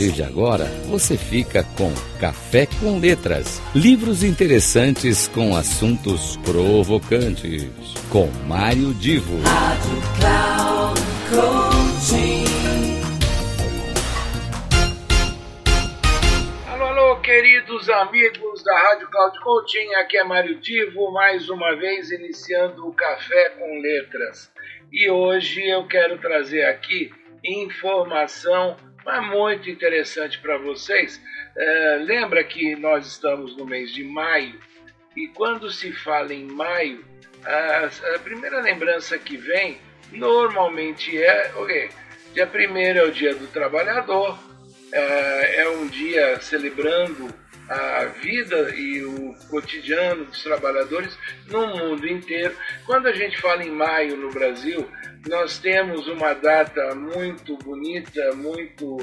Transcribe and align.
partir 0.00 0.12
de 0.12 0.22
agora, 0.22 0.64
você 0.88 1.16
fica 1.16 1.62
com 1.76 1.92
Café 2.18 2.66
com 2.80 2.98
Letras. 2.98 3.60
Livros 3.74 4.22
interessantes 4.24 5.28
com 5.28 5.54
assuntos 5.54 6.38
provocantes. 6.38 7.68
Com 8.08 8.26
Mário 8.46 8.94
Divo. 8.94 9.36
Rádio 9.42 10.00
Cloud 10.18 11.00
Alô, 16.66 16.84
alô, 16.84 17.16
queridos 17.16 17.90
amigos 17.90 18.64
da 18.64 18.78
Rádio 18.78 19.08
Cloud 19.10 19.38
Coaching. 19.40 19.94
Aqui 19.96 20.16
é 20.16 20.24
Mário 20.24 20.58
Divo, 20.60 21.12
mais 21.12 21.50
uma 21.50 21.76
vez 21.76 22.10
iniciando 22.10 22.88
o 22.88 22.94
Café 22.94 23.50
com 23.50 23.80
Letras. 23.80 24.50
E 24.90 25.10
hoje 25.10 25.68
eu 25.68 25.86
quero 25.86 26.18
trazer 26.18 26.64
aqui 26.64 27.10
informação 27.44 28.76
mas 29.10 29.26
muito 29.26 29.68
interessante 29.68 30.38
para 30.38 30.56
vocês. 30.58 31.20
É, 31.56 31.96
lembra 32.00 32.44
que 32.44 32.76
nós 32.76 33.06
estamos 33.06 33.56
no 33.56 33.66
mês 33.66 33.92
de 33.92 34.04
maio 34.04 34.54
e 35.16 35.26
quando 35.28 35.70
se 35.70 35.92
fala 35.92 36.32
em 36.32 36.44
maio, 36.44 37.04
a, 37.44 37.90
a 38.14 38.18
primeira 38.20 38.60
lembrança 38.60 39.18
que 39.18 39.36
vem 39.36 39.78
normalmente 40.12 41.20
é, 41.20 41.52
ok, 41.56 41.90
dia 42.32 42.48
1 42.48 42.76
é 42.76 43.02
o 43.02 43.10
dia 43.10 43.34
do 43.34 43.48
trabalhador, 43.48 44.38
é, 44.92 45.62
é 45.62 45.68
um 45.70 45.88
dia 45.88 46.40
celebrando 46.40 47.28
a 47.70 48.06
vida 48.06 48.74
e 48.74 49.04
o 49.04 49.32
cotidiano 49.48 50.24
dos 50.24 50.42
trabalhadores 50.42 51.16
no 51.46 51.68
mundo 51.68 52.06
inteiro. 52.08 52.54
Quando 52.84 53.06
a 53.06 53.12
gente 53.12 53.40
fala 53.40 53.62
em 53.62 53.70
maio 53.70 54.16
no 54.16 54.30
Brasil, 54.30 54.90
nós 55.28 55.58
temos 55.58 56.08
uma 56.08 56.34
data 56.34 56.96
muito 56.96 57.56
bonita, 57.58 58.32
muito 58.34 58.98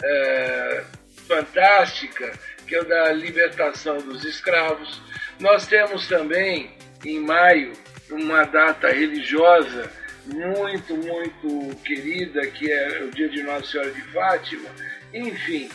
é, 0.00 0.84
fantástica, 1.26 2.32
que 2.64 2.76
é 2.76 2.80
o 2.80 2.84
da 2.84 3.12
libertação 3.12 3.98
dos 3.98 4.24
escravos. 4.24 5.02
Nós 5.40 5.66
temos 5.66 6.06
também, 6.06 6.76
em 7.04 7.18
maio, 7.18 7.72
uma 8.08 8.44
data 8.44 8.88
religiosa 8.88 9.90
muito, 10.26 10.94
muito 10.96 11.74
querida, 11.82 12.46
que 12.46 12.70
é 12.70 13.02
o 13.02 13.10
dia 13.10 13.28
de 13.28 13.42
Nossa 13.42 13.66
Senhora 13.66 13.90
de 13.90 14.02
Fátima. 14.12 14.70
Enfim, 15.12 15.68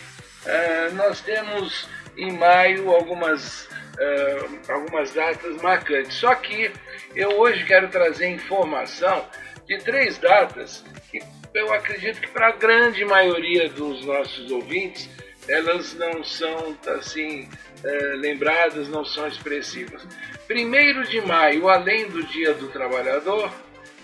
é, 0.46 0.90
nós 0.92 1.20
temos 1.20 1.90
em 2.18 2.32
maio 2.32 2.90
algumas, 2.92 3.66
uh, 3.66 4.72
algumas 4.72 5.14
datas 5.14 5.62
marcantes. 5.62 6.14
Só 6.16 6.34
que 6.36 6.72
eu 7.16 7.40
hoje 7.40 7.64
quero 7.66 7.88
trazer 7.90 8.28
informação 8.28 9.26
de 9.68 9.78
três 9.80 10.18
datas 10.18 10.84
que 11.12 11.20
eu 11.54 11.74
acredito 11.74 12.22
que 12.22 12.28
para 12.28 12.50
a 12.50 12.52
grande 12.52 13.04
maioria 13.06 13.70
dos 13.70 14.06
nossos 14.06 14.52
ouvintes 14.52 15.10
elas 15.48 15.94
não 15.94 16.24
são 16.24 16.76
assim 16.88 17.44
uh, 17.84 18.18
lembradas, 18.18 18.90
não 18.90 19.06
são 19.06 19.28
expressivas. 19.28 20.06
Primeiro 20.48 21.06
de 21.06 21.22
maio, 21.22 21.70
além 21.70 22.08
do 22.10 22.24
Dia 22.24 22.54
do 22.54 22.68
Trabalhador, 22.68 23.52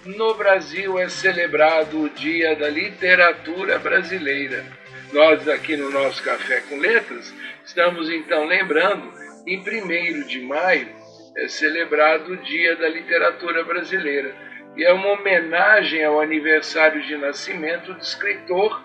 no 0.06 0.34
Brasil 0.36 1.00
é 1.00 1.08
celebrado 1.08 2.02
o 2.02 2.10
Dia 2.10 2.56
da 2.56 2.70
Literatura 2.70 3.80
Brasileira. 3.80 4.66
Nós 5.12 5.48
aqui 5.48 5.78
no 5.78 5.90
nosso 5.92 6.22
Café 6.24 6.62
com 6.62 6.78
Letras 6.78 7.34
Estamos 7.66 8.10
então 8.10 8.46
lembrando, 8.46 9.14
em 9.48 9.58
1 9.58 10.28
de 10.28 10.42
maio 10.42 10.88
é 11.36 11.48
celebrado 11.48 12.34
o 12.34 12.38
Dia 12.38 12.76
da 12.76 12.90
Literatura 12.90 13.64
Brasileira 13.64 14.36
e 14.76 14.84
é 14.84 14.92
uma 14.92 15.14
homenagem 15.14 16.04
ao 16.04 16.20
aniversário 16.20 17.02
de 17.04 17.16
nascimento 17.16 17.94
do 17.94 18.02
escritor 18.02 18.84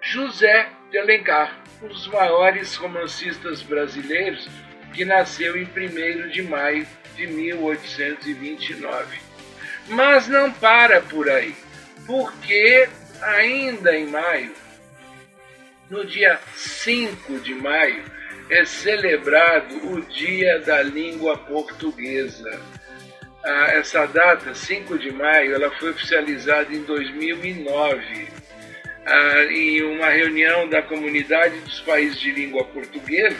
José 0.00 0.68
de 0.90 0.98
Alencar, 0.98 1.60
um 1.82 1.88
dos 1.88 2.06
maiores 2.06 2.76
romancistas 2.76 3.62
brasileiros 3.62 4.48
que 4.92 5.04
nasceu 5.04 5.56
em 5.56 5.64
1 5.64 6.28
de 6.28 6.42
maio 6.42 6.86
de 7.16 7.26
1829. 7.26 9.18
Mas 9.88 10.28
não 10.28 10.52
para 10.52 11.00
por 11.00 11.28
aí, 11.28 11.54
porque 12.06 12.88
ainda 13.20 13.94
em 13.96 14.06
maio 14.06 14.63
no 15.94 16.04
dia 16.04 16.40
5 16.56 17.38
de 17.38 17.54
maio 17.54 18.02
é 18.50 18.64
celebrado 18.64 19.92
o 19.92 20.00
Dia 20.02 20.58
da 20.58 20.82
Língua 20.82 21.38
Portuguesa. 21.38 22.60
Ah, 23.44 23.68
essa 23.74 24.04
data, 24.06 24.52
5 24.52 24.98
de 24.98 25.12
maio, 25.12 25.54
ela 25.54 25.70
foi 25.78 25.90
oficializada 25.90 26.74
em 26.74 26.82
2009 26.82 28.28
ah, 29.06 29.44
em 29.44 29.82
uma 29.84 30.08
reunião 30.08 30.68
da 30.68 30.82
comunidade 30.82 31.60
dos 31.60 31.80
países 31.82 32.18
de 32.18 32.32
língua 32.32 32.64
portuguesa 32.64 33.36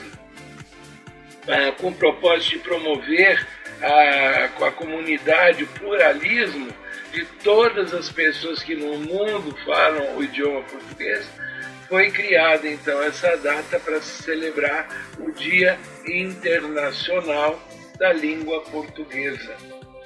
ah, 1.48 1.72
com 1.72 1.88
o 1.88 1.94
propósito 1.94 2.52
de 2.52 2.58
promover 2.60 3.44
a, 3.82 4.48
com 4.48 4.64
a 4.64 4.70
comunidade 4.70 5.64
o 5.64 5.66
pluralismo 5.66 6.68
de 7.12 7.24
todas 7.42 7.92
as 7.92 8.10
pessoas 8.12 8.62
que 8.62 8.76
no 8.76 8.96
mundo 8.98 9.56
falam 9.64 10.16
o 10.16 10.22
idioma 10.22 10.62
português 10.62 11.28
foi 11.88 12.10
criada 12.10 12.68
então 12.68 13.02
essa 13.02 13.36
data 13.36 13.78
para 13.80 14.00
celebrar 14.00 14.88
o 15.18 15.30
Dia 15.32 15.78
Internacional 16.06 17.60
da 17.98 18.12
Língua 18.12 18.62
Portuguesa. 18.62 19.54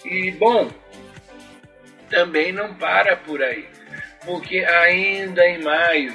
E 0.04 0.30
bom, 0.32 0.70
também 2.10 2.52
não 2.52 2.74
para 2.74 3.16
por 3.16 3.42
aí, 3.42 3.66
porque 4.24 4.58
ainda 4.58 5.46
em 5.46 5.62
maio 5.62 6.14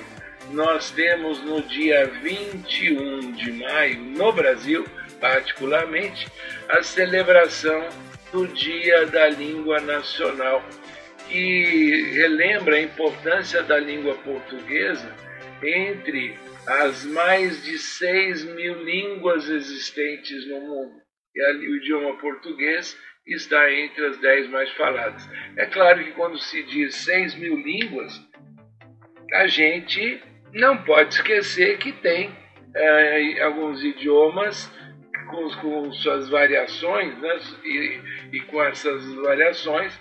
nós 0.51 0.91
temos 0.91 1.41
no 1.41 1.61
dia 1.61 2.05
21 2.21 3.31
de 3.33 3.51
maio, 3.53 3.99
no 3.99 4.31
Brasil 4.31 4.85
particularmente, 5.19 6.27
a 6.67 6.83
celebração 6.83 7.87
do 8.33 8.45
Dia 8.45 9.05
da 9.05 9.29
Língua 9.29 9.79
Nacional, 9.79 10.61
que 11.29 12.11
relembra 12.13 12.75
a 12.75 12.81
importância 12.81 13.63
da 13.63 13.79
língua 13.79 14.15
portuguesa 14.15 15.09
entre 15.63 16.35
as 16.67 17.05
mais 17.05 17.63
de 17.63 17.77
6 17.77 18.45
mil 18.55 18.83
línguas 18.83 19.49
existentes 19.49 20.47
no 20.47 20.61
mundo. 20.61 21.01
E 21.35 21.41
ali 21.41 21.69
o 21.69 21.75
idioma 21.77 22.17
português 22.17 22.97
está 23.25 23.71
entre 23.71 24.05
as 24.05 24.17
10 24.19 24.49
mais 24.49 24.69
faladas. 24.71 25.27
É 25.57 25.65
claro 25.65 26.03
que 26.03 26.11
quando 26.11 26.37
se 26.37 26.63
diz 26.63 26.95
6 26.95 27.35
mil 27.35 27.55
línguas, 27.55 28.21
a 29.33 29.47
gente 29.47 30.21
não 30.51 30.77
pode 30.83 31.15
esquecer 31.15 31.77
que 31.77 31.91
tem 31.91 32.35
é, 32.75 33.41
alguns 33.41 33.83
idiomas 33.83 34.71
com, 35.29 35.49
com, 35.61 35.91
suas 35.93 36.29
variações, 36.29 37.17
né? 37.19 37.39
e, 37.63 37.99
e 38.33 38.39
com 38.41 38.61
essas 38.63 39.03
variações, 39.15 39.99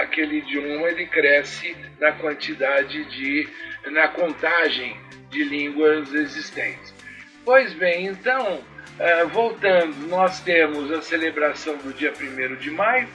aquele 0.00 0.38
idioma 0.38 0.88
ele 0.88 1.06
cresce 1.06 1.76
na 2.00 2.12
quantidade 2.12 3.04
de 3.04 3.48
na 3.90 4.08
contagem 4.08 4.96
de 5.30 5.44
línguas 5.44 6.12
existentes. 6.12 6.94
Pois 7.44 7.72
bem, 7.74 8.06
então, 8.06 8.64
eh, 8.98 9.24
voltando, 9.26 10.08
nós 10.08 10.40
temos 10.40 10.90
a 10.90 11.02
celebração 11.02 11.76
do 11.76 11.92
dia 11.92 12.12
1 12.12 12.56
de 12.56 12.70
maio, 12.70 13.08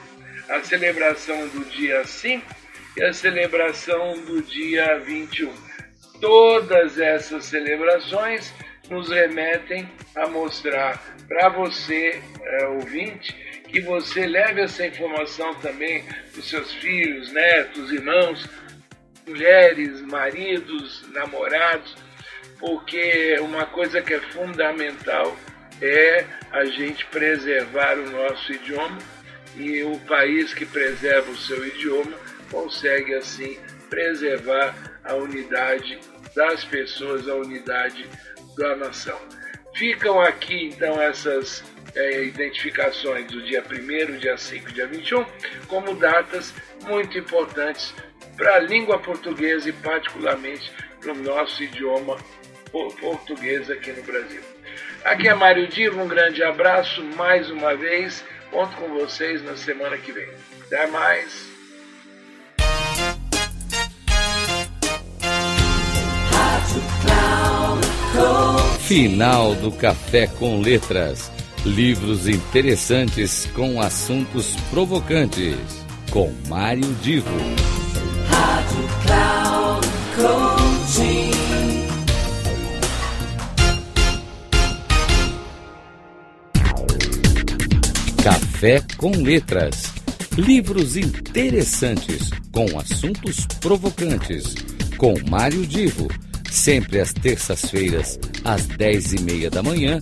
a 0.47 0.61
celebração 0.61 1.47
do 1.49 1.65
dia 1.65 2.05
5 2.05 2.45
e 2.95 3.03
a 3.03 3.11
celebração 3.11 4.13
do 4.25 4.41
dia 4.41 4.99
21. 4.99 5.53
Todas 6.21 6.99
essas 6.99 7.45
celebrações 7.45 8.53
nos 8.89 9.09
remetem 9.09 9.89
a 10.15 10.27
mostrar 10.27 11.01
para 11.27 11.49
você, 11.49 12.21
eh, 12.41 12.67
ouvinte, 12.67 13.35
que 13.71 13.79
você 13.79 14.27
leve 14.27 14.61
essa 14.61 14.85
informação 14.85 15.55
também 15.55 16.03
para 16.03 16.39
os 16.39 16.49
seus 16.49 16.73
filhos, 16.73 17.31
netos, 17.31 17.91
irmãos, 17.91 18.47
mulheres, 19.25 20.01
maridos, 20.01 21.05
namorados, 21.13 21.95
porque 22.59 23.37
uma 23.39 23.65
coisa 23.65 24.01
que 24.01 24.13
é 24.13 24.19
fundamental 24.19 25.35
é 25.81 26.25
a 26.51 26.65
gente 26.65 27.05
preservar 27.05 27.97
o 27.97 28.09
nosso 28.11 28.51
idioma 28.51 28.97
e 29.55 29.83
o 29.83 29.97
país 30.01 30.53
que 30.53 30.65
preserva 30.65 31.31
o 31.31 31.37
seu 31.37 31.65
idioma 31.65 32.17
consegue 32.51 33.15
assim 33.15 33.57
preservar 33.89 34.75
a 35.03 35.15
unidade 35.15 35.99
das 36.35 36.63
pessoas, 36.65 37.27
a 37.27 37.35
unidade 37.35 38.05
da 38.57 38.75
nação. 38.75 39.19
Ficam 39.75 40.19
aqui 40.19 40.67
então 40.67 41.01
essas 41.01 41.63
é, 41.95 42.23
identificações 42.23 43.27
do 43.27 43.41
dia 43.41 43.63
1, 43.63 44.17
dia 44.17 44.37
5, 44.37 44.71
dia 44.71 44.87
21, 44.87 45.25
como 45.67 45.95
datas 45.95 46.53
muito 46.83 47.17
importantes 47.17 47.93
para 48.35 48.55
a 48.55 48.59
língua 48.59 48.99
portuguesa 48.99 49.69
e 49.69 49.73
particularmente 49.73 50.71
para 50.99 51.13
o 51.13 51.15
nosso 51.15 51.63
idioma 51.63 52.17
português 52.99 53.69
aqui 53.69 53.91
no 53.91 54.03
Brasil. 54.03 54.41
Aqui 55.03 55.27
é 55.27 55.33
Mário 55.33 55.67
Divo, 55.67 56.01
um 56.01 56.07
grande 56.07 56.43
abraço 56.43 57.03
mais 57.15 57.49
uma 57.49 57.75
vez. 57.75 58.23
Conto 58.49 58.75
com 58.77 58.89
vocês 58.89 59.43
na 59.43 59.55
semana 59.55 59.97
que 59.97 60.11
vem. 60.11 60.29
Até 60.65 60.87
mais. 60.87 61.49
Final 68.81 69.55
do 69.55 69.71
Café 69.71 70.27
com 70.27 70.61
Letras. 70.61 71.31
Livros 71.65 72.27
interessantes 72.27 73.47
com 73.53 73.79
assuntos 73.79 74.55
provocantes. 74.71 75.55
Com 76.09 76.33
Mário 76.49 76.91
Divo. 77.03 77.29
Rádio 78.27 78.89
Cloud 79.05 79.87
Coaching. 80.15 81.31
Café 88.23 88.81
com 88.97 89.11
Letras. 89.11 89.93
Livros 90.35 90.97
interessantes 90.97 92.31
com 92.51 92.65
assuntos 92.79 93.45
provocantes. 93.59 94.55
Com 94.97 95.13
Mário 95.29 95.67
Divo. 95.67 96.07
Sempre 96.49 96.99
às 96.99 97.13
terças-feiras, 97.13 98.19
às 98.43 98.65
dez 98.65 99.13
e 99.13 99.21
meia 99.21 99.49
da 99.49 99.63
manhã, 99.63 100.01